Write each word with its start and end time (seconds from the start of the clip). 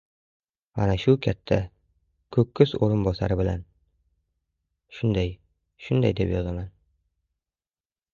—Ana 0.83 0.93
shu 1.01 1.13
katta... 1.25 1.57
ko‘kko‘z 2.37 2.73
o‘rinbosari 2.87 3.37
bilan... 3.41 3.61
shunday-shunday, 5.01 6.15
deb 6.21 6.33
yozaman!. 6.37 6.73